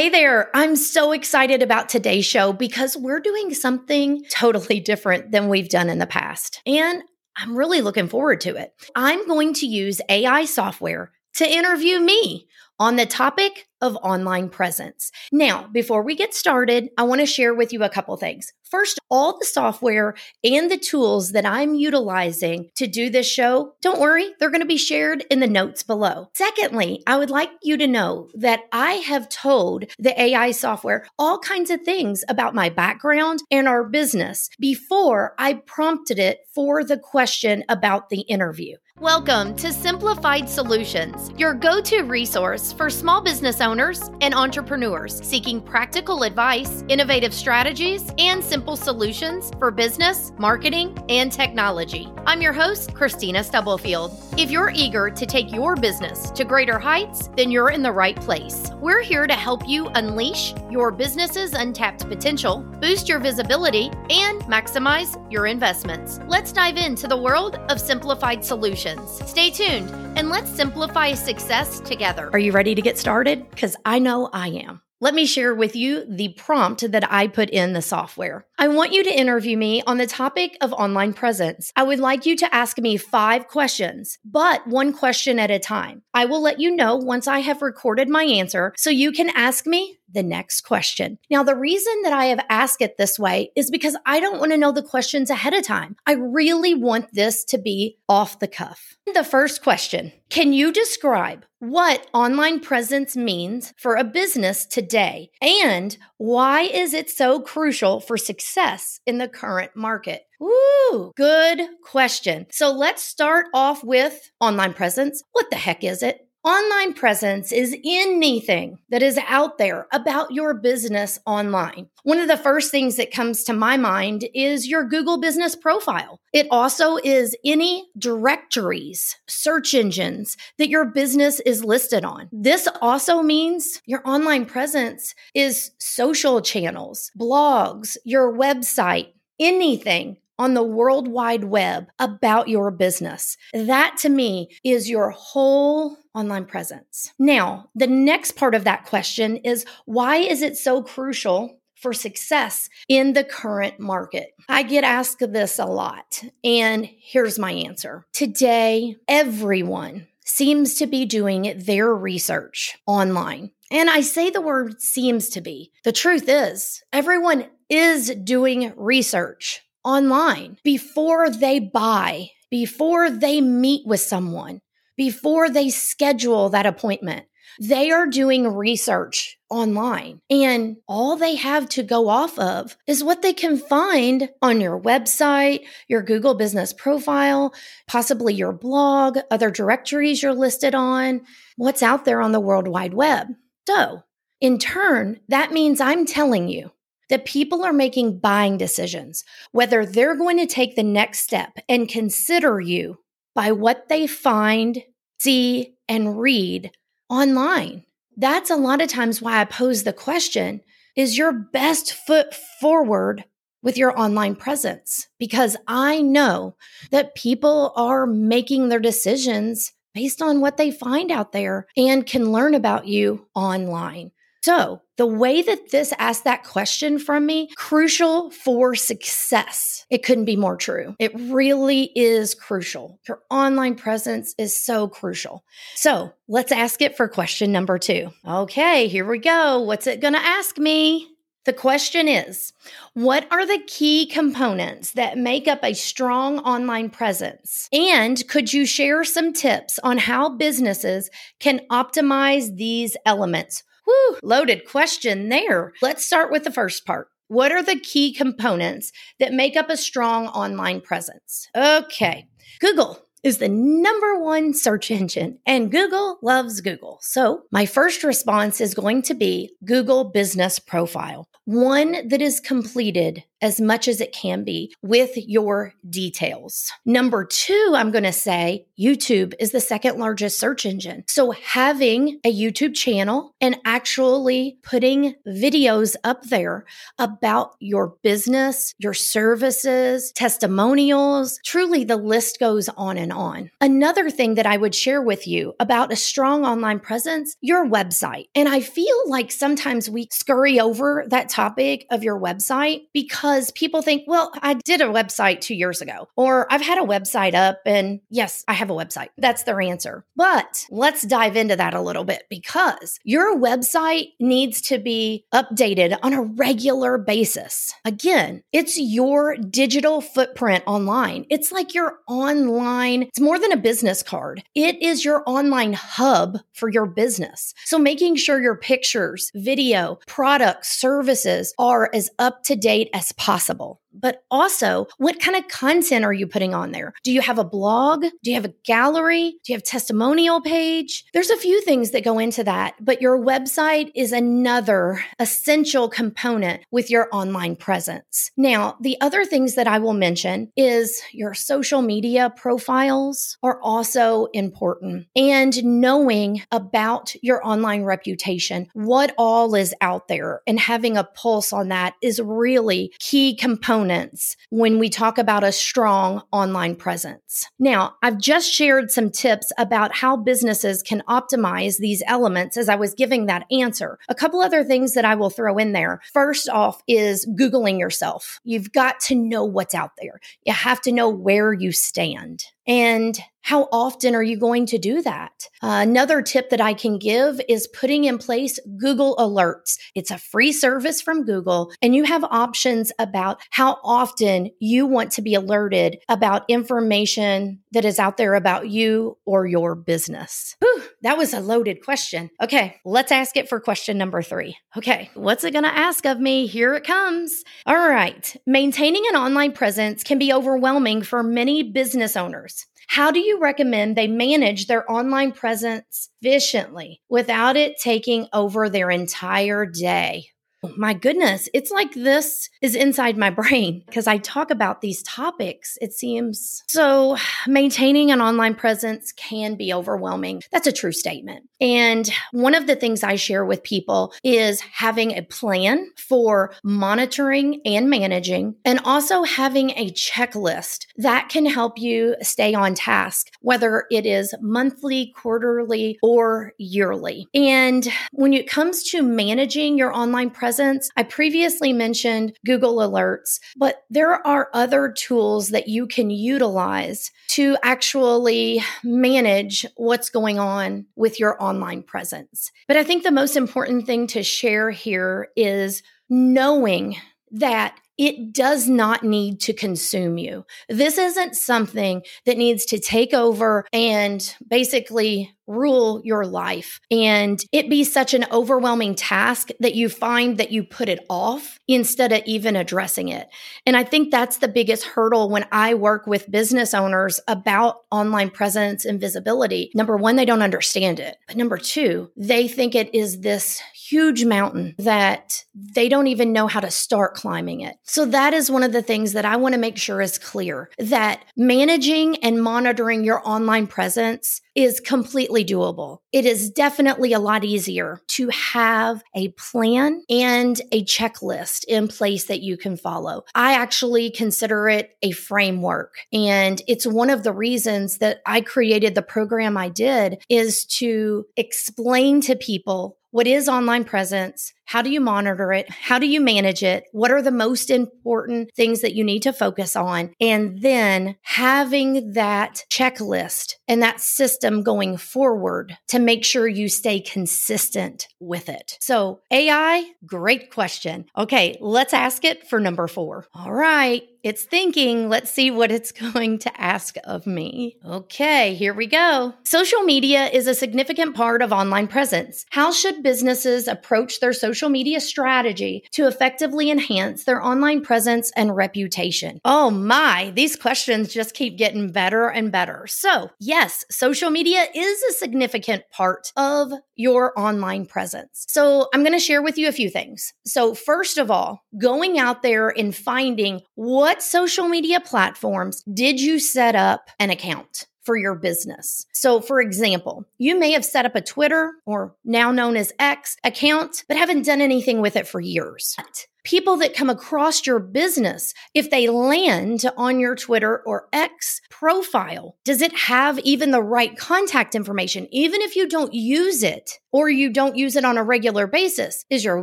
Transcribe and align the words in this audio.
Hey 0.00 0.08
there. 0.08 0.48
I'm 0.54 0.76
so 0.76 1.12
excited 1.12 1.62
about 1.62 1.90
today's 1.90 2.24
show 2.24 2.54
because 2.54 2.96
we're 2.96 3.20
doing 3.20 3.52
something 3.52 4.24
totally 4.30 4.80
different 4.80 5.30
than 5.30 5.50
we've 5.50 5.68
done 5.68 5.90
in 5.90 5.98
the 5.98 6.06
past. 6.06 6.62
And 6.64 7.02
I'm 7.36 7.54
really 7.54 7.82
looking 7.82 8.08
forward 8.08 8.40
to 8.40 8.56
it. 8.56 8.72
I'm 8.94 9.28
going 9.28 9.52
to 9.52 9.66
use 9.66 10.00
AI 10.08 10.46
software 10.46 11.12
to 11.34 11.46
interview 11.46 12.00
me 12.00 12.46
on 12.78 12.96
the 12.96 13.06
topic 13.06 13.68
of 13.82 13.96
online 13.96 14.48
presence. 14.48 15.12
Now, 15.30 15.68
before 15.70 16.02
we 16.02 16.16
get 16.16 16.34
started, 16.34 16.88
I 16.96 17.02
want 17.02 17.20
to 17.20 17.26
share 17.26 17.54
with 17.54 17.72
you 17.72 17.82
a 17.82 17.90
couple 17.90 18.16
things. 18.16 18.52
First, 18.70 19.00
all 19.10 19.36
the 19.36 19.44
software 19.44 20.14
and 20.44 20.70
the 20.70 20.78
tools 20.78 21.32
that 21.32 21.44
I'm 21.44 21.74
utilizing 21.74 22.70
to 22.76 22.86
do 22.86 23.10
this 23.10 23.28
show, 23.28 23.74
don't 23.82 24.00
worry, 24.00 24.30
they're 24.38 24.50
going 24.50 24.60
to 24.60 24.66
be 24.66 24.76
shared 24.76 25.24
in 25.28 25.40
the 25.40 25.48
notes 25.48 25.82
below. 25.82 26.30
Secondly, 26.34 27.02
I 27.06 27.18
would 27.18 27.30
like 27.30 27.50
you 27.62 27.76
to 27.78 27.86
know 27.88 28.28
that 28.34 28.60
I 28.70 28.92
have 28.92 29.28
told 29.28 29.86
the 29.98 30.18
AI 30.18 30.52
software 30.52 31.04
all 31.18 31.38
kinds 31.40 31.70
of 31.70 31.82
things 31.82 32.22
about 32.28 32.54
my 32.54 32.68
background 32.68 33.40
and 33.50 33.66
our 33.66 33.82
business 33.82 34.48
before 34.60 35.34
I 35.36 35.54
prompted 35.54 36.18
it 36.20 36.46
for 36.54 36.84
the 36.84 36.98
question 36.98 37.64
about 37.68 38.08
the 38.08 38.20
interview. 38.20 38.76
Welcome 39.00 39.56
to 39.56 39.72
Simplified 39.72 40.46
Solutions, 40.46 41.30
your 41.38 41.54
go 41.54 41.80
to 41.80 42.02
resource 42.02 42.70
for 42.70 42.90
small 42.90 43.22
business 43.22 43.62
owners 43.62 44.10
and 44.20 44.34
entrepreneurs 44.34 45.26
seeking 45.26 45.62
practical 45.62 46.22
advice, 46.24 46.84
innovative 46.86 47.32
strategies, 47.32 48.10
and 48.18 48.44
simple 48.44 48.76
solutions 48.76 49.52
for 49.58 49.70
business, 49.70 50.32
marketing, 50.36 51.02
and 51.08 51.32
technology. 51.32 52.12
I'm 52.26 52.42
your 52.42 52.52
host, 52.52 52.92
Kristina 52.92 53.42
Stubblefield. 53.42 54.22
If 54.36 54.50
you're 54.50 54.70
eager 54.74 55.08
to 55.08 55.24
take 55.24 55.50
your 55.50 55.76
business 55.76 56.30
to 56.32 56.44
greater 56.44 56.78
heights, 56.78 57.30
then 57.38 57.50
you're 57.50 57.70
in 57.70 57.82
the 57.82 57.92
right 57.92 58.16
place. 58.16 58.68
We're 58.82 59.00
here 59.00 59.26
to 59.26 59.34
help 59.34 59.66
you 59.66 59.86
unleash 59.94 60.52
your 60.70 60.90
business's 60.90 61.54
untapped 61.54 62.06
potential, 62.06 62.58
boost 62.82 63.08
your 63.08 63.18
visibility, 63.18 63.90
and 64.10 64.42
maximize 64.42 65.16
your 65.32 65.46
investments. 65.46 66.20
Let's 66.26 66.52
dive 66.52 66.76
into 66.76 67.08
the 67.08 67.16
world 67.16 67.56
of 67.70 67.80
simplified 67.80 68.44
solutions 68.44 68.89
Stay 69.26 69.50
tuned 69.50 69.90
and 70.16 70.28
let's 70.28 70.50
simplify 70.50 71.14
success 71.14 71.80
together. 71.80 72.30
Are 72.32 72.38
you 72.38 72.52
ready 72.52 72.74
to 72.74 72.82
get 72.82 72.98
started? 72.98 73.48
Because 73.50 73.76
I 73.84 73.98
know 73.98 74.30
I 74.32 74.48
am. 74.48 74.82
Let 75.02 75.14
me 75.14 75.24
share 75.24 75.54
with 75.54 75.74
you 75.74 76.04
the 76.06 76.34
prompt 76.34 76.92
that 76.92 77.10
I 77.10 77.26
put 77.26 77.48
in 77.48 77.72
the 77.72 77.80
software. 77.80 78.44
I 78.58 78.68
want 78.68 78.92
you 78.92 79.02
to 79.02 79.18
interview 79.18 79.56
me 79.56 79.82
on 79.86 79.96
the 79.96 80.06
topic 80.06 80.58
of 80.60 80.74
online 80.74 81.14
presence. 81.14 81.72
I 81.74 81.84
would 81.84 82.00
like 82.00 82.26
you 82.26 82.36
to 82.36 82.54
ask 82.54 82.76
me 82.76 82.98
five 82.98 83.48
questions, 83.48 84.18
but 84.26 84.66
one 84.66 84.92
question 84.92 85.38
at 85.38 85.50
a 85.50 85.58
time. 85.58 86.02
I 86.12 86.26
will 86.26 86.42
let 86.42 86.60
you 86.60 86.76
know 86.76 86.96
once 86.96 87.26
I 87.26 87.38
have 87.38 87.62
recorded 87.62 88.10
my 88.10 88.24
answer 88.24 88.74
so 88.76 88.90
you 88.90 89.10
can 89.10 89.30
ask 89.30 89.66
me 89.66 89.99
the 90.12 90.22
next 90.22 90.62
question. 90.62 91.18
Now, 91.30 91.42
the 91.42 91.56
reason 91.56 92.02
that 92.02 92.12
I 92.12 92.26
have 92.26 92.44
asked 92.48 92.80
it 92.80 92.96
this 92.96 93.18
way 93.18 93.50
is 93.56 93.70
because 93.70 93.96
I 94.06 94.20
don't 94.20 94.40
want 94.40 94.52
to 94.52 94.58
know 94.58 94.72
the 94.72 94.82
questions 94.82 95.30
ahead 95.30 95.54
of 95.54 95.64
time. 95.64 95.96
I 96.06 96.12
really 96.12 96.74
want 96.74 97.12
this 97.12 97.44
to 97.46 97.58
be 97.58 97.98
off 98.08 98.38
the 98.38 98.48
cuff. 98.48 98.96
The 99.14 99.24
first 99.24 99.62
question 99.62 100.12
Can 100.28 100.52
you 100.52 100.72
describe 100.72 101.44
what 101.58 102.06
online 102.14 102.60
presence 102.60 103.16
means 103.16 103.74
for 103.76 103.96
a 103.96 104.04
business 104.04 104.64
today 104.64 105.30
and 105.42 105.96
why 106.16 106.62
is 106.62 106.94
it 106.94 107.10
so 107.10 107.40
crucial 107.40 108.00
for 108.00 108.16
success 108.16 109.00
in 109.06 109.18
the 109.18 109.28
current 109.28 109.72
market? 109.74 110.22
Ooh, 110.42 111.12
good 111.16 111.60
question. 111.84 112.46
So 112.50 112.72
let's 112.72 113.02
start 113.02 113.46
off 113.52 113.84
with 113.84 114.30
online 114.40 114.72
presence. 114.72 115.22
What 115.32 115.50
the 115.50 115.56
heck 115.56 115.84
is 115.84 116.02
it? 116.02 116.26
Online 116.42 116.94
presence 116.94 117.52
is 117.52 117.76
anything 117.84 118.78
that 118.88 119.02
is 119.02 119.18
out 119.28 119.58
there 119.58 119.86
about 119.92 120.30
your 120.30 120.54
business 120.54 121.18
online. 121.26 121.90
One 122.02 122.18
of 122.18 122.28
the 122.28 122.36
first 122.38 122.70
things 122.70 122.96
that 122.96 123.10
comes 123.10 123.44
to 123.44 123.52
my 123.52 123.76
mind 123.76 124.26
is 124.32 124.66
your 124.66 124.84
Google 124.84 125.20
business 125.20 125.54
profile. 125.54 126.18
It 126.32 126.46
also 126.50 126.96
is 126.96 127.36
any 127.44 127.90
directories, 127.98 129.16
search 129.28 129.74
engines 129.74 130.38
that 130.56 130.70
your 130.70 130.86
business 130.86 131.40
is 131.40 131.62
listed 131.62 132.06
on. 132.06 132.30
This 132.32 132.66
also 132.80 133.20
means 133.20 133.82
your 133.84 134.00
online 134.08 134.46
presence 134.46 135.14
is 135.34 135.72
social 135.78 136.40
channels, 136.40 137.10
blogs, 137.18 137.98
your 138.06 138.32
website, 138.32 139.12
anything 139.38 140.16
on 140.40 140.54
the 140.54 140.62
World 140.62 141.06
Wide 141.06 141.44
Web 141.44 141.88
about 141.98 142.48
your 142.48 142.70
business. 142.70 143.36
That 143.52 143.98
to 143.98 144.08
me 144.08 144.48
is 144.64 144.88
your 144.88 145.10
whole 145.10 145.98
online 146.14 146.46
presence. 146.46 147.12
Now, 147.18 147.68
the 147.74 147.86
next 147.86 148.36
part 148.36 148.54
of 148.54 148.64
that 148.64 148.86
question 148.86 149.36
is 149.36 149.66
why 149.84 150.16
is 150.16 150.40
it 150.40 150.56
so 150.56 150.82
crucial 150.82 151.60
for 151.74 151.92
success 151.92 152.70
in 152.88 153.12
the 153.12 153.22
current 153.22 153.78
market? 153.78 154.30
I 154.48 154.62
get 154.62 154.82
asked 154.82 155.18
this 155.18 155.58
a 155.58 155.66
lot, 155.66 156.24
and 156.42 156.88
here's 156.98 157.38
my 157.38 157.52
answer. 157.52 158.06
Today, 158.14 158.96
everyone 159.06 160.06
seems 160.24 160.76
to 160.76 160.86
be 160.86 161.04
doing 161.04 161.52
their 161.66 161.94
research 161.94 162.78
online. 162.86 163.50
And 163.70 163.90
I 163.90 164.00
say 164.00 164.30
the 164.30 164.40
word 164.40 164.80
seems 164.80 165.28
to 165.30 165.42
be. 165.42 165.70
The 165.84 165.92
truth 165.92 166.24
is, 166.28 166.82
everyone 166.94 167.46
is 167.68 168.08
doing 168.24 168.72
research 168.74 169.62
online 169.84 170.58
before 170.62 171.30
they 171.30 171.58
buy, 171.58 172.30
before 172.50 173.10
they 173.10 173.40
meet 173.40 173.86
with 173.86 174.00
someone, 174.00 174.60
before 174.96 175.48
they 175.48 175.70
schedule 175.70 176.48
that 176.50 176.66
appointment. 176.66 177.26
They 177.58 177.90
are 177.90 178.06
doing 178.06 178.46
research 178.46 179.38
online 179.50 180.20
and 180.30 180.76
all 180.86 181.16
they 181.16 181.34
have 181.34 181.68
to 181.70 181.82
go 181.82 182.08
off 182.08 182.38
of 182.38 182.76
is 182.86 183.02
what 183.02 183.22
they 183.22 183.32
can 183.32 183.58
find 183.58 184.30
on 184.40 184.60
your 184.60 184.80
website, 184.80 185.64
your 185.88 186.02
Google 186.02 186.34
business 186.34 186.72
profile, 186.72 187.52
possibly 187.88 188.34
your 188.34 188.52
blog, 188.52 189.18
other 189.30 189.50
directories 189.50 190.22
you're 190.22 190.32
listed 190.32 190.74
on, 190.74 191.22
what's 191.56 191.82
out 191.82 192.04
there 192.04 192.20
on 192.20 192.32
the 192.32 192.40
World 192.40 192.68
Wide 192.68 192.94
Web. 192.94 193.26
So, 193.66 194.04
in 194.40 194.58
turn, 194.58 195.20
that 195.28 195.52
means 195.52 195.80
I'm 195.80 196.06
telling 196.06 196.48
you 196.48 196.70
that 197.10 197.26
people 197.26 197.62
are 197.62 197.72
making 197.72 198.18
buying 198.18 198.56
decisions, 198.56 199.24
whether 199.52 199.84
they're 199.84 200.16
going 200.16 200.38
to 200.38 200.46
take 200.46 200.76
the 200.76 200.82
next 200.82 201.20
step 201.20 201.58
and 201.68 201.88
consider 201.88 202.60
you 202.60 202.96
by 203.34 203.52
what 203.52 203.88
they 203.88 204.06
find, 204.06 204.82
see, 205.18 205.74
and 205.88 206.18
read 206.18 206.70
online. 207.10 207.84
That's 208.16 208.50
a 208.50 208.56
lot 208.56 208.80
of 208.80 208.88
times 208.88 209.20
why 209.20 209.40
I 209.40 209.44
pose 209.44 209.82
the 209.82 209.92
question 209.92 210.62
is 210.96 211.18
your 211.18 211.32
best 211.32 211.92
foot 211.92 212.34
forward 212.60 213.24
with 213.62 213.76
your 213.76 213.98
online 213.98 214.34
presence? 214.34 215.08
Because 215.18 215.56
I 215.66 216.00
know 216.00 216.56
that 216.90 217.14
people 217.14 217.72
are 217.76 218.06
making 218.06 218.68
their 218.68 218.80
decisions 218.80 219.72
based 219.94 220.22
on 220.22 220.40
what 220.40 220.56
they 220.56 220.70
find 220.70 221.10
out 221.10 221.32
there 221.32 221.66
and 221.76 222.06
can 222.06 222.32
learn 222.32 222.54
about 222.54 222.86
you 222.86 223.26
online. 223.34 224.12
So, 224.42 224.80
the 224.96 225.06
way 225.06 225.42
that 225.42 225.70
this 225.70 225.92
asked 225.98 226.24
that 226.24 226.44
question 226.44 226.98
from 226.98 227.26
me, 227.26 227.50
crucial 227.56 228.30
for 228.30 228.74
success. 228.74 229.84
It 229.90 230.02
couldn't 230.02 230.24
be 230.24 230.36
more 230.36 230.56
true. 230.56 230.94
It 230.98 231.12
really 231.14 231.90
is 231.94 232.34
crucial. 232.34 232.98
Your 233.06 233.20
online 233.30 233.74
presence 233.74 234.34
is 234.38 234.56
so 234.56 234.88
crucial. 234.88 235.44
So, 235.74 236.12
let's 236.26 236.52
ask 236.52 236.80
it 236.80 236.96
for 236.96 237.06
question 237.06 237.52
number 237.52 237.78
two. 237.78 238.12
Okay, 238.26 238.88
here 238.88 239.06
we 239.06 239.18
go. 239.18 239.60
What's 239.60 239.86
it 239.86 240.00
going 240.00 240.14
to 240.14 240.24
ask 240.24 240.56
me? 240.56 241.06
The 241.44 241.52
question 241.54 242.08
is 242.08 242.52
What 242.94 243.26
are 243.30 243.46
the 243.46 243.62
key 243.66 244.06
components 244.06 244.92
that 244.92 245.18
make 245.18 245.48
up 245.48 245.60
a 245.62 245.74
strong 245.74 246.38
online 246.40 246.90
presence? 246.90 247.68
And 247.72 248.26
could 248.28 248.52
you 248.52 248.64
share 248.64 249.04
some 249.04 249.32
tips 249.32 249.78
on 249.82 249.98
how 249.98 250.30
businesses 250.30 251.10
can 251.38 251.60
optimize 251.70 252.56
these 252.56 252.96
elements? 253.04 253.64
Whew, 253.90 254.18
loaded 254.22 254.66
question 254.66 255.30
there. 255.30 255.72
Let's 255.82 256.06
start 256.06 256.30
with 256.30 256.44
the 256.44 256.52
first 256.52 256.86
part. 256.86 257.08
What 257.26 257.50
are 257.50 257.62
the 257.62 257.78
key 257.78 258.12
components 258.12 258.92
that 259.18 259.32
make 259.32 259.56
up 259.56 259.68
a 259.68 259.76
strong 259.76 260.28
online 260.28 260.80
presence? 260.80 261.48
Okay, 261.56 262.28
Google 262.60 263.04
is 263.24 263.38
the 263.38 263.48
number 263.48 264.20
one 264.20 264.54
search 264.54 264.92
engine, 264.92 265.38
and 265.44 265.72
Google 265.72 266.18
loves 266.22 266.60
Google. 266.60 266.98
So, 267.02 267.42
my 267.50 267.66
first 267.66 268.04
response 268.04 268.60
is 268.60 268.74
going 268.74 269.02
to 269.02 269.14
be 269.14 269.50
Google 269.64 270.04
Business 270.04 270.60
Profile, 270.60 271.26
one 271.44 272.08
that 272.08 272.22
is 272.22 272.38
completed 272.38 273.24
as 273.42 273.60
much 273.60 273.88
as 273.88 274.00
it 274.00 274.12
can 274.12 274.44
be 274.44 274.74
with 274.82 275.16
your 275.16 275.74
details. 275.88 276.70
Number 276.84 277.24
two, 277.24 277.72
I'm 277.74 277.90
going 277.90 278.04
to 278.04 278.12
say 278.12 278.66
YouTube 278.78 279.34
is 279.38 279.52
the 279.52 279.60
second 279.60 279.98
largest 279.98 280.38
search 280.38 280.66
engine. 280.66 281.04
So 281.08 281.32
having 281.32 282.20
a 282.24 282.34
YouTube 282.34 282.74
channel 282.74 283.34
and 283.40 283.56
actually 283.64 284.58
putting 284.62 285.14
videos 285.26 285.96
up 286.04 286.24
there 286.24 286.64
about 286.98 287.54
your 287.60 287.94
business, 288.02 288.74
your 288.78 288.94
services, 288.94 290.12
testimonials, 290.12 291.38
truly 291.44 291.84
the 291.84 291.96
list 291.96 292.38
goes 292.40 292.68
on 292.70 292.96
and 292.96 293.12
on. 293.12 293.50
Another 293.60 294.10
thing 294.10 294.34
that 294.34 294.46
I 294.46 294.56
would 294.56 294.74
share 294.74 295.02
with 295.02 295.26
you 295.26 295.54
about 295.60 295.92
a 295.92 295.96
strong 295.96 296.44
online 296.44 296.80
presence, 296.80 297.36
your 297.40 297.66
website. 297.66 298.28
And 298.34 298.48
I 298.48 298.60
feel 298.60 298.96
like 299.06 299.30
sometimes 299.30 299.90
we 299.90 300.08
scurry 300.10 300.58
over 300.60 301.04
that 301.08 301.28
topic 301.28 301.86
of 301.90 302.02
your 302.02 302.18
website 302.18 302.82
because 303.30 303.52
people 303.52 303.80
think, 303.80 304.04
well, 304.06 304.32
I 304.42 304.54
did 304.54 304.80
a 304.80 304.86
website 304.86 305.40
two 305.40 305.54
years 305.54 305.80
ago, 305.80 306.08
or 306.16 306.52
I've 306.52 306.60
had 306.60 306.78
a 306.78 306.86
website 306.86 307.34
up 307.34 307.60
and 307.64 308.00
yes, 308.10 308.44
I 308.48 308.54
have 308.54 308.70
a 308.70 308.74
website. 308.74 309.08
That's 309.18 309.44
their 309.44 309.60
answer. 309.60 310.04
But 310.16 310.66
let's 310.70 311.02
dive 311.02 311.36
into 311.36 311.56
that 311.56 311.74
a 311.74 311.80
little 311.80 312.04
bit 312.04 312.24
because 312.28 312.98
your 313.04 313.36
website 313.38 314.08
needs 314.18 314.60
to 314.62 314.78
be 314.78 315.26
updated 315.32 315.96
on 316.02 316.12
a 316.12 316.22
regular 316.22 316.98
basis. 316.98 317.72
Again, 317.84 318.42
it's 318.52 318.78
your 318.78 319.36
digital 319.36 320.00
footprint 320.00 320.64
online. 320.66 321.26
It's 321.30 321.52
like 321.52 321.74
your 321.74 321.98
online, 322.08 323.04
it's 323.04 323.20
more 323.20 323.38
than 323.38 323.52
a 323.52 323.56
business 323.56 324.02
card. 324.02 324.42
It 324.54 324.82
is 324.82 325.04
your 325.04 325.22
online 325.26 325.74
hub 325.74 326.38
for 326.52 326.68
your 326.68 326.86
business. 326.86 327.54
So 327.64 327.78
making 327.78 328.16
sure 328.16 328.42
your 328.42 328.56
pictures, 328.56 329.30
video, 329.34 329.98
products, 330.06 330.76
services 330.80 331.54
are 331.58 331.90
as 331.94 332.10
up 332.18 332.42
to 332.44 332.56
date 332.56 332.90
as 332.92 333.12
possible 333.20 333.79
but 333.92 334.24
also 334.30 334.86
what 334.98 335.20
kind 335.20 335.36
of 335.36 335.48
content 335.48 336.04
are 336.04 336.12
you 336.12 336.26
putting 336.26 336.54
on 336.54 336.72
there? 336.72 336.92
Do 337.02 337.12
you 337.12 337.20
have 337.20 337.38
a 337.38 337.44
blog? 337.44 338.02
Do 338.22 338.30
you 338.30 338.34
have 338.34 338.44
a 338.44 338.54
gallery? 338.64 339.36
Do 339.44 339.52
you 339.52 339.56
have 339.56 339.62
testimonial 339.62 340.40
page? 340.40 341.04
There's 341.12 341.30
a 341.30 341.36
few 341.36 341.60
things 341.62 341.90
that 341.90 342.04
go 342.04 342.18
into 342.18 342.44
that, 342.44 342.74
but 342.80 343.02
your 343.02 343.18
website 343.18 343.90
is 343.94 344.12
another 344.12 345.02
essential 345.18 345.88
component 345.88 346.62
with 346.70 346.90
your 346.90 347.08
online 347.12 347.56
presence. 347.56 348.30
Now, 348.36 348.76
the 348.80 349.00
other 349.00 349.24
things 349.24 349.54
that 349.54 349.66
I 349.66 349.78
will 349.78 349.94
mention 349.94 350.52
is 350.56 351.00
your 351.12 351.34
social 351.34 351.82
media 351.82 352.32
profiles 352.36 353.38
are 353.42 353.60
also 353.62 354.26
important 354.32 355.06
and 355.16 355.62
knowing 355.64 356.42
about 356.52 357.14
your 357.22 357.44
online 357.46 357.82
reputation, 357.82 358.68
what 358.74 359.14
all 359.18 359.54
is 359.54 359.74
out 359.80 360.08
there 360.08 360.42
and 360.46 360.58
having 360.58 360.96
a 360.96 361.04
pulse 361.04 361.52
on 361.52 361.68
that 361.68 361.94
is 362.02 362.20
really 362.20 362.92
key 362.98 363.34
component 363.34 363.79
components 363.80 364.36
when 364.50 364.78
we 364.78 364.88
talk 364.88 365.18
about 365.18 365.44
a 365.44 365.52
strong 365.52 366.22
online 366.32 366.76
presence. 366.76 367.48
Now, 367.58 367.94
I've 368.02 368.18
just 368.18 368.52
shared 368.52 368.90
some 368.90 369.10
tips 369.10 369.52
about 369.58 369.96
how 369.96 370.16
businesses 370.16 370.82
can 370.82 371.02
optimize 371.08 371.78
these 371.78 372.02
elements 372.06 372.56
as 372.56 372.68
I 372.68 372.76
was 372.76 372.94
giving 372.94 373.26
that 373.26 373.46
answer. 373.50 373.98
A 374.08 374.14
couple 374.14 374.40
other 374.40 374.64
things 374.64 374.92
that 374.94 375.04
I 375.04 375.14
will 375.14 375.30
throw 375.30 375.56
in 375.56 375.72
there. 375.72 376.00
First 376.12 376.48
off 376.48 376.82
is 376.86 377.26
Googling 377.38 377.78
yourself. 377.78 378.40
You've 378.44 378.72
got 378.72 379.00
to 379.00 379.14
know 379.14 379.44
what's 379.44 379.74
out 379.74 379.92
there. 380.00 380.20
You 380.44 380.52
have 380.52 380.80
to 380.82 380.92
know 380.92 381.08
where 381.08 381.52
you 381.52 381.72
stand. 381.72 382.44
And 382.66 383.18
how 383.42 383.68
often 383.72 384.14
are 384.14 384.22
you 384.22 384.36
going 384.36 384.66
to 384.66 384.78
do 384.78 385.02
that? 385.02 385.48
Uh, 385.62 385.80
another 385.82 386.22
tip 386.22 386.50
that 386.50 386.60
I 386.60 386.74
can 386.74 386.98
give 386.98 387.40
is 387.48 387.68
putting 387.68 388.04
in 388.04 388.18
place 388.18 388.58
Google 388.78 389.16
Alerts. 389.16 389.78
It's 389.94 390.10
a 390.10 390.18
free 390.18 390.52
service 390.52 391.00
from 391.00 391.24
Google, 391.24 391.72
and 391.82 391.94
you 391.94 392.04
have 392.04 392.24
options 392.24 392.92
about 392.98 393.40
how 393.50 393.78
often 393.82 394.50
you 394.60 394.86
want 394.86 395.12
to 395.12 395.22
be 395.22 395.34
alerted 395.34 395.98
about 396.08 396.44
information 396.48 397.60
that 397.72 397.84
is 397.84 397.98
out 397.98 398.16
there 398.16 398.34
about 398.34 398.68
you 398.68 399.16
or 399.24 399.46
your 399.46 399.74
business. 399.74 400.56
Whew, 400.60 400.82
that 401.02 401.18
was 401.18 401.32
a 401.32 401.40
loaded 401.40 401.84
question. 401.84 402.30
Okay, 402.42 402.76
let's 402.84 403.12
ask 403.12 403.36
it 403.36 403.48
for 403.48 403.60
question 403.60 403.98
number 403.98 404.22
three. 404.22 404.56
Okay, 404.76 405.10
what's 405.14 405.44
it 405.44 405.52
going 405.52 405.64
to 405.64 405.76
ask 405.76 406.04
of 406.04 406.20
me? 406.20 406.46
Here 406.46 406.74
it 406.74 406.84
comes. 406.84 407.44
All 407.66 407.76
right, 407.76 408.36
maintaining 408.46 409.04
an 409.10 409.16
online 409.16 409.52
presence 409.52 410.02
can 410.02 410.18
be 410.18 410.32
overwhelming 410.32 411.02
for 411.02 411.22
many 411.22 411.62
business 411.62 412.16
owners. 412.16 412.66
How 412.90 413.10
do 413.10 413.20
you 413.20 413.38
recommend 413.38 413.96
they 413.96 414.06
manage 414.06 414.66
their 414.66 414.90
online 414.90 415.32
presence 415.32 416.10
efficiently 416.20 417.00
without 417.08 417.56
it 417.56 417.78
taking 417.78 418.28
over 418.34 418.68
their 418.68 418.90
entire 418.90 419.64
day? 419.64 420.26
Oh 420.62 420.74
my 420.76 420.92
goodness, 420.92 421.48
it's 421.54 421.70
like 421.70 421.94
this 421.94 422.50
is 422.60 422.74
inside 422.74 423.16
my 423.16 423.30
brain 423.40 423.82
because 423.86 424.06
I 424.06 424.18
talk 424.18 424.50
about 424.50 424.82
these 424.82 425.02
topics. 425.02 425.78
It 425.80 425.94
seems 425.94 426.62
so 426.68 427.16
maintaining 427.46 428.10
an 428.10 428.20
online 428.20 428.54
presence 428.54 429.12
can 429.12 429.54
be 429.54 429.72
overwhelming. 429.72 430.42
That's 430.52 430.66
a 430.66 430.72
true 430.72 430.92
statement. 430.92 431.48
And 431.62 432.10
one 432.32 432.54
of 432.54 432.66
the 432.66 432.76
things 432.76 433.02
I 433.02 433.16
share 433.16 433.44
with 433.44 433.62
people 433.62 434.12
is 434.22 434.60
having 434.60 435.12
a 435.12 435.22
plan 435.22 435.90
for 435.96 436.54
monitoring 436.62 437.60
and 437.64 437.88
managing, 437.88 438.54
and 438.64 438.80
also 438.84 439.22
having 439.22 439.70
a 439.70 439.90
checklist 439.90 440.86
that 440.96 441.28
can 441.28 441.46
help 441.46 441.78
you 441.78 442.16
stay 442.22 442.54
on 442.54 442.74
task, 442.74 443.28
whether 443.40 443.84
it 443.90 444.06
is 444.06 444.34
monthly, 444.40 445.12
quarterly, 445.16 445.98
or 446.02 446.52
yearly. 446.58 447.26
And 447.34 447.86
when 448.12 448.32
it 448.32 448.48
comes 448.48 448.82
to 448.90 449.02
managing 449.02 449.76
your 449.78 449.94
online 449.94 450.30
presence, 450.30 450.49
presence. 450.50 450.90
I 450.96 451.04
previously 451.04 451.72
mentioned 451.72 452.32
Google 452.44 452.78
Alerts, 452.78 453.38
but 453.56 453.84
there 453.88 454.26
are 454.26 454.50
other 454.52 454.90
tools 454.90 455.50
that 455.50 455.68
you 455.68 455.86
can 455.86 456.10
utilize 456.10 457.12
to 457.28 457.56
actually 457.62 458.60
manage 458.82 459.64
what's 459.76 460.10
going 460.10 460.40
on 460.40 460.86
with 460.96 461.20
your 461.20 461.40
online 461.40 461.84
presence. 461.84 462.50
But 462.66 462.76
I 462.76 462.82
think 462.82 463.04
the 463.04 463.12
most 463.12 463.36
important 463.36 463.86
thing 463.86 464.08
to 464.08 464.24
share 464.24 464.72
here 464.72 465.28
is 465.36 465.84
knowing 466.08 466.96
that 467.30 467.78
it 468.00 468.32
does 468.32 468.66
not 468.66 469.04
need 469.04 469.38
to 469.40 469.52
consume 469.52 470.16
you. 470.16 470.46
This 470.70 470.96
isn't 470.96 471.36
something 471.36 472.02
that 472.24 472.38
needs 472.38 472.64
to 472.64 472.78
take 472.80 473.12
over 473.12 473.66
and 473.74 474.34
basically 474.48 475.34
rule 475.50 476.00
your 476.04 476.24
life 476.24 476.80
and 476.90 477.44
it 477.52 477.68
be 477.68 477.82
such 477.82 478.14
an 478.14 478.24
overwhelming 478.30 478.94
task 478.94 479.48
that 479.58 479.74
you 479.74 479.88
find 479.88 480.38
that 480.38 480.52
you 480.52 480.62
put 480.62 480.88
it 480.88 481.04
off 481.10 481.58
instead 481.66 482.12
of 482.12 482.22
even 482.24 482.54
addressing 482.56 483.08
it. 483.08 483.28
And 483.66 483.76
I 483.76 483.82
think 483.82 484.10
that's 484.10 484.38
the 484.38 484.48
biggest 484.48 484.84
hurdle 484.84 485.28
when 485.28 485.46
I 485.50 485.74
work 485.74 486.06
with 486.06 486.30
business 486.30 486.72
owners 486.72 487.20
about 487.26 487.80
online 487.90 488.30
presence 488.30 488.84
and 488.84 489.00
visibility. 489.00 489.70
Number 489.74 489.96
one, 489.96 490.16
they 490.16 490.24
don't 490.24 490.42
understand 490.42 491.00
it. 491.00 491.16
But 491.26 491.36
number 491.36 491.58
two, 491.58 492.10
they 492.16 492.46
think 492.46 492.74
it 492.74 492.94
is 492.94 493.20
this 493.20 493.60
huge 493.90 494.24
mountain 494.24 494.74
that 494.78 495.44
they 495.54 495.88
don't 495.88 496.06
even 496.06 496.32
know 496.32 496.46
how 496.46 496.60
to 496.60 496.70
start 496.70 497.14
climbing 497.14 497.60
it. 497.60 497.76
So 497.82 498.04
that 498.06 498.32
is 498.32 498.50
one 498.50 498.62
of 498.62 498.72
the 498.72 498.82
things 498.82 499.12
that 499.12 499.24
I 499.24 499.36
want 499.36 499.54
to 499.54 499.60
make 499.60 499.76
sure 499.76 500.00
is 500.00 500.18
clear 500.18 500.70
that 500.78 501.24
managing 501.36 502.16
and 502.18 502.42
monitoring 502.42 503.04
your 503.04 503.20
online 503.26 503.66
presence 503.66 504.40
is 504.54 504.80
completely 504.80 505.44
doable. 505.44 505.98
It 506.12 506.26
is 506.26 506.50
definitely 506.50 507.12
a 507.12 507.18
lot 507.18 507.44
easier 507.44 508.00
to 508.08 508.28
have 508.28 509.02
a 509.14 509.28
plan 509.28 510.02
and 510.10 510.60
a 510.72 510.84
checklist 510.84 511.64
in 511.68 511.88
place 511.88 512.26
that 512.26 512.42
you 512.42 512.56
can 512.56 512.76
follow. 512.76 513.24
I 513.34 513.54
actually 513.54 514.10
consider 514.10 514.68
it 514.68 514.90
a 515.02 515.12
framework. 515.12 515.94
And 516.12 516.60
it's 516.66 516.86
one 516.86 517.10
of 517.10 517.22
the 517.22 517.32
reasons 517.32 517.98
that 517.98 518.20
I 518.26 518.40
created 518.40 518.94
the 518.94 519.02
program 519.02 519.56
I 519.56 519.68
did 519.68 520.22
is 520.28 520.64
to 520.66 521.26
explain 521.36 522.20
to 522.22 522.36
people 522.36 522.98
what 523.10 523.26
is 523.26 523.48
online 523.48 523.84
presence? 523.84 524.52
How 524.70 524.82
do 524.82 524.90
you 524.90 525.00
monitor 525.00 525.52
it? 525.52 525.68
How 525.68 525.98
do 525.98 526.06
you 526.06 526.20
manage 526.20 526.62
it? 526.62 526.84
What 526.92 527.10
are 527.10 527.22
the 527.22 527.32
most 527.32 527.70
important 527.70 528.52
things 528.54 528.82
that 528.82 528.94
you 528.94 529.02
need 529.02 529.24
to 529.24 529.32
focus 529.32 529.74
on? 529.74 530.14
And 530.20 530.62
then 530.62 531.16
having 531.22 532.12
that 532.12 532.62
checklist 532.70 533.56
and 533.66 533.82
that 533.82 534.00
system 534.00 534.62
going 534.62 534.96
forward 534.96 535.76
to 535.88 535.98
make 535.98 536.24
sure 536.24 536.46
you 536.46 536.68
stay 536.68 537.00
consistent 537.00 538.06
with 538.20 538.48
it. 538.48 538.78
So, 538.78 539.18
AI, 539.32 539.90
great 540.06 540.52
question. 540.52 541.06
Okay, 541.18 541.58
let's 541.60 541.92
ask 541.92 542.24
it 542.24 542.46
for 542.46 542.60
number 542.60 542.86
four. 542.86 543.26
All 543.34 543.52
right 543.52 544.04
it's 544.22 544.44
thinking. 544.44 545.08
Let's 545.08 545.30
see 545.30 545.50
what 545.50 545.72
it's 545.72 545.92
going 546.12 546.38
to 546.40 546.60
ask 546.60 546.96
of 547.04 547.26
me. 547.26 547.76
Okay, 547.84 548.54
here 548.54 548.74
we 548.74 548.86
go. 548.86 549.34
Social 549.44 549.82
media 549.82 550.26
is 550.26 550.46
a 550.46 550.54
significant 550.54 551.14
part 551.14 551.42
of 551.42 551.52
online 551.52 551.86
presence. 551.86 552.44
How 552.50 552.72
should 552.72 553.02
businesses 553.02 553.66
approach 553.66 554.20
their 554.20 554.32
social 554.32 554.59
social 554.60 554.70
media 554.70 555.00
strategy 555.00 555.82
to 555.90 556.06
effectively 556.06 556.70
enhance 556.70 557.24
their 557.24 557.42
online 557.42 557.80
presence 557.80 558.30
and 558.36 558.54
reputation? 558.54 559.40
Oh 559.42 559.70
my, 559.70 560.32
these 560.36 560.54
questions 560.54 561.14
just 561.14 561.32
keep 561.32 561.56
getting 561.56 561.90
better 561.90 562.28
and 562.28 562.52
better. 562.52 562.86
So, 562.86 563.30
yes, 563.40 563.86
social 563.90 564.28
media 564.28 564.66
is 564.74 565.02
a 565.02 565.12
significant 565.12 565.84
part 565.90 566.30
of 566.36 566.72
your 566.94 567.32
online 567.38 567.86
presence. 567.86 568.44
So, 568.48 568.88
I'm 568.92 569.02
going 569.02 569.14
to 569.14 569.18
share 569.18 569.40
with 569.40 569.56
you 569.56 569.66
a 569.66 569.72
few 569.72 569.88
things. 569.88 570.34
So, 570.44 570.74
first 570.74 571.16
of 571.16 571.30
all, 571.30 571.64
going 571.78 572.18
out 572.18 572.42
there 572.42 572.68
and 572.68 572.94
finding 572.94 573.62
what 573.76 574.22
social 574.22 574.68
media 574.68 575.00
platforms 575.00 575.82
did 575.94 576.20
you 576.20 576.38
set 576.38 576.76
up 576.76 577.08
an 577.18 577.30
account? 577.30 577.86
For 578.02 578.16
your 578.16 578.34
business. 578.34 579.06
So, 579.12 579.40
for 579.40 579.60
example, 579.60 580.26
you 580.38 580.58
may 580.58 580.72
have 580.72 580.84
set 580.84 581.06
up 581.06 581.14
a 581.14 581.20
Twitter 581.20 581.72
or 581.86 582.14
now 582.24 582.50
known 582.50 582.76
as 582.76 582.92
X 582.98 583.36
account, 583.44 584.04
but 584.08 584.16
haven't 584.16 584.46
done 584.46 584.60
anything 584.60 585.00
with 585.00 585.16
it 585.16 585.28
for 585.28 585.40
years 585.40 585.96
people 586.44 586.76
that 586.78 586.94
come 586.94 587.10
across 587.10 587.66
your 587.66 587.78
business, 587.78 588.54
if 588.74 588.90
they 588.90 589.08
land 589.08 589.84
on 589.96 590.20
your 590.20 590.34
Twitter 590.34 590.82
or 590.86 591.08
X 591.12 591.60
profile, 591.70 592.56
does 592.64 592.82
it 592.82 592.96
have 592.96 593.38
even 593.40 593.70
the 593.70 593.82
right 593.82 594.16
contact 594.16 594.74
information? 594.74 595.28
Even 595.30 595.60
if 595.60 595.76
you 595.76 595.88
don't 595.88 596.14
use 596.14 596.62
it 596.62 596.98
or 597.12 597.28
you 597.28 597.50
don't 597.50 597.76
use 597.76 597.96
it 597.96 598.04
on 598.04 598.16
a 598.16 598.22
regular 598.22 598.66
basis, 598.66 599.24
is 599.30 599.44
your 599.44 599.62